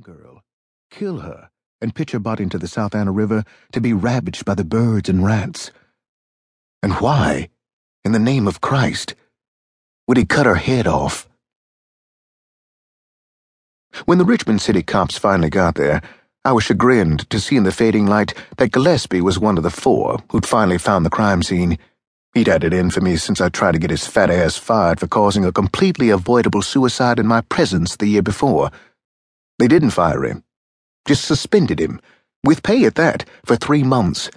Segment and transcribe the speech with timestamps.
[0.00, 0.42] girl,
[0.90, 4.54] kill her, and pitch her body into the South Anna River to be ravaged by
[4.54, 5.70] the birds and rats.
[6.82, 7.50] And why,
[8.04, 9.14] in the name of Christ,
[10.08, 11.28] would he cut her head off?
[14.06, 16.00] When the Richmond City cops finally got there,
[16.44, 19.70] I was chagrined to see in the fading light that Gillespie was one of the
[19.70, 21.78] four who'd finally found the crime scene.
[22.32, 24.98] He'd had it in for me since I tried to get his fat ass fired
[24.98, 28.70] for causing a completely avoidable suicide in my presence the year before.
[29.60, 30.42] They didn't fire him,
[31.06, 32.00] just suspended him,
[32.42, 34.30] with pay at that, for three months.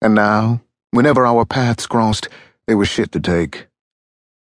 [0.00, 0.60] And now,
[0.92, 2.28] whenever our paths crossed,
[2.68, 3.66] there was shit to take.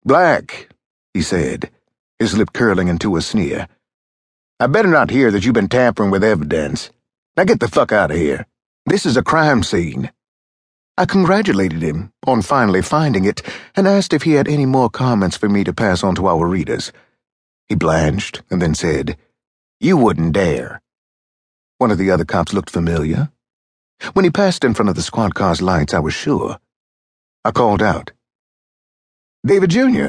[0.05, 0.71] Black,
[1.15, 1.71] he said,
[2.19, 3.69] his lip curling into a sneer.
[4.59, 6.91] I better not hear that you've been tampering with evidence.
[7.37, 8.45] Now get the fuck out of here.
[8.87, 10.11] This is a crime scene.
[10.97, 13.41] I congratulated him on finally finding it
[13.77, 16.45] and asked if he had any more comments for me to pass on to our
[16.49, 16.91] readers.
[17.69, 19.17] He blanched and then said,
[19.81, 20.81] You wouldn't dare.
[21.79, 23.31] One of the other cops looked familiar.
[24.15, 26.59] When he passed in front of the squad car's lights, I was sure.
[27.45, 28.13] I called out,
[29.47, 30.09] David Jr.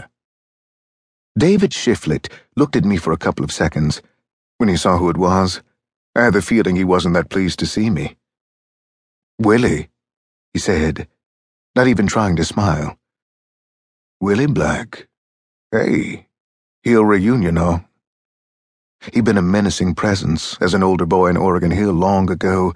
[1.38, 4.02] David Shiflett looked at me for a couple of seconds.
[4.58, 5.62] When he saw who it was,
[6.16, 8.18] I had the feeling he wasn't that pleased to see me.
[9.40, 9.90] Willie,
[10.54, 11.08] he said,
[11.76, 12.98] not even trying to smile.
[14.20, 15.08] Willie Black.
[15.72, 16.28] Hey,
[16.84, 17.80] Hill reunion, huh?
[19.14, 22.74] He'd been a menacing presence as an older boy in Oregon Hill long ago,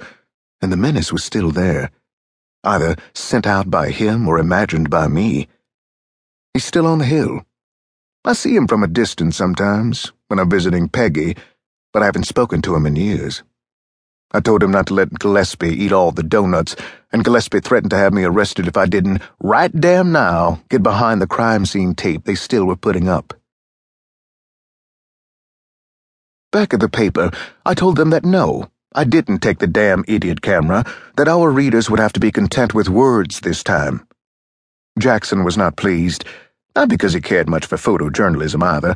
[0.61, 1.91] and the menace was still there,
[2.63, 5.49] either sent out by him or imagined by me.
[6.53, 7.45] He's still on the hill.
[8.23, 11.35] I see him from a distance sometimes when I'm visiting Peggy,
[11.91, 13.43] but I haven't spoken to him in years.
[14.31, 16.75] I told him not to let Gillespie eat all the donuts,
[17.11, 21.21] and Gillespie threatened to have me arrested if I didn't, right damn now, get behind
[21.21, 23.33] the crime scene tape they still were putting up.
[26.53, 27.31] Back at the paper,
[27.65, 30.85] I told them that no, I didn't take the damn idiot camera,
[31.17, 34.05] that our readers would have to be content with words this time.
[34.99, 36.25] Jackson was not pleased,
[36.75, 38.93] not because he cared much for photojournalism either,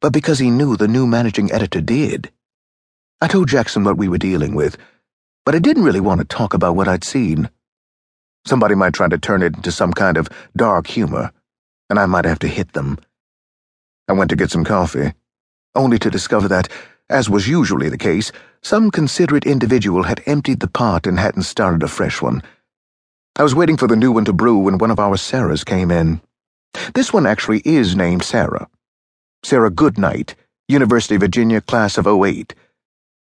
[0.00, 2.30] but because he knew the new managing editor did.
[3.20, 4.78] I told Jackson what we were dealing with,
[5.44, 7.50] but I didn't really want to talk about what I'd seen.
[8.46, 11.32] Somebody might try to turn it into some kind of dark humor,
[11.90, 12.98] and I might have to hit them.
[14.06, 15.12] I went to get some coffee,
[15.74, 16.68] only to discover that,
[17.10, 18.30] as was usually the case,
[18.62, 22.40] some considerate individual had emptied the pot and hadn't started a fresh one.
[23.36, 25.90] I was waiting for the new one to brew when one of our Sarahs came
[25.90, 26.20] in.
[26.94, 28.68] This one actually is named Sarah.
[29.42, 30.36] Sarah Goodnight,
[30.68, 32.54] University of Virginia, class of 08.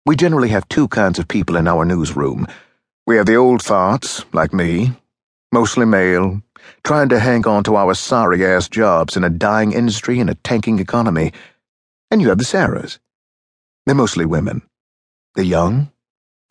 [0.05, 2.47] We generally have two kinds of people in our newsroom.
[3.07, 4.91] We have the old farts, like me,
[5.53, 6.41] mostly male,
[6.83, 10.35] trying to hang on to our sorry ass jobs in a dying industry and a
[10.35, 11.31] tanking economy.
[12.11, 12.99] And you have the Sarahs.
[13.89, 14.61] They're mostly women.
[15.33, 15.91] They're young,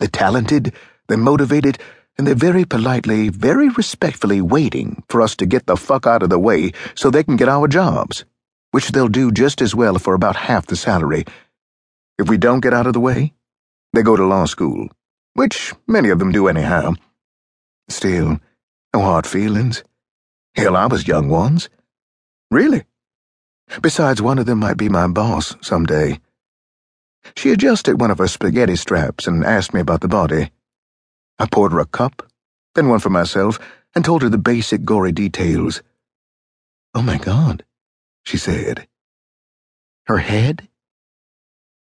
[0.00, 0.72] they're talented,
[1.06, 1.78] they're motivated,
[2.16, 6.30] and they're very politely, very respectfully waiting for us to get the fuck out of
[6.30, 8.24] the way so they can get our jobs,
[8.72, 11.26] which they'll do just as well for about half the salary.
[12.18, 13.34] If we don't get out of the way,
[13.92, 14.88] they go to law school,
[15.34, 16.94] which many of them do anyhow.
[17.88, 18.40] Still,
[18.92, 19.84] no hard feelings.
[20.56, 21.68] Hell, I was young once.
[22.50, 22.82] Really?
[23.80, 26.18] Besides, one of them might be my boss someday.
[27.36, 30.50] She adjusted one of her spaghetti straps and asked me about the body.
[31.38, 32.26] I poured her a cup,
[32.74, 33.58] then one for myself,
[33.94, 35.82] and told her the basic gory details.
[36.94, 37.64] Oh my God,
[38.24, 38.88] she said.
[40.06, 40.68] Her head?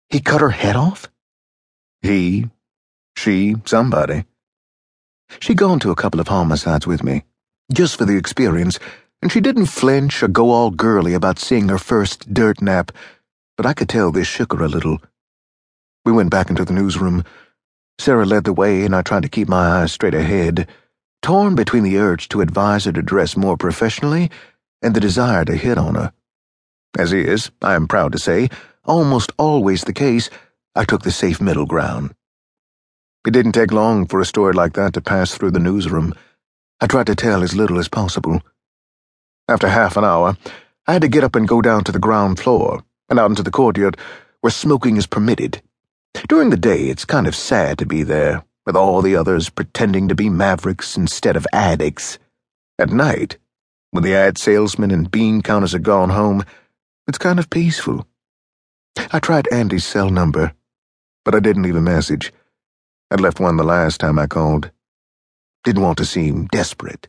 [0.10, 1.08] He cut her head off?
[2.02, 2.50] He,
[3.16, 4.26] she, somebody.
[5.40, 7.24] She'd gone to a couple of homicides with me,
[7.72, 8.80] just for the experience,
[9.22, 12.92] and she didn't flinch or go all girly about seeing her first dirt nap,
[13.58, 15.00] but I could tell this shook her a little.
[16.06, 17.24] We went back into the newsroom.
[18.00, 20.68] Sarah led the way, and I tried to keep my eyes straight ahead,
[21.22, 24.32] torn between the urge to advise her to dress more professionally
[24.82, 26.14] and the desire to hit on her.
[26.98, 28.50] As is, I am proud to say,
[28.86, 30.30] almost always the case,
[30.76, 32.14] I took the safe middle ground.
[33.28, 36.14] It didn't take long for a story like that to pass through the newsroom.
[36.80, 38.42] I tried to tell as little as possible.
[39.50, 40.38] After half an hour,
[40.88, 43.44] I had to get up and go down to the ground floor and out into
[43.44, 43.98] the courtyard
[44.42, 45.62] where smoking is permitted.
[46.28, 50.08] During the day, it's kind of sad to be there, with all the others pretending
[50.08, 52.20] to be mavericks instead of addicts.
[52.78, 53.38] At night,
[53.92, 56.44] when the ad salesmen and bean counters are gone home,
[57.08, 58.08] it's kind of peaceful.
[59.12, 60.54] I tried Andy's cell number
[61.30, 62.34] but I didn't leave a message.
[63.12, 64.72] I'd left one the last time I called.
[65.64, 67.08] Didn't want to seem desperate.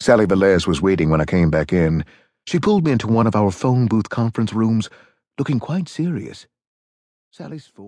[0.00, 2.06] Sally Velez was waiting when I came back in.
[2.46, 4.88] She pulled me into one of our phone booth conference rooms,
[5.38, 6.46] looking quite serious.
[7.36, 7.84] Sally's Ford.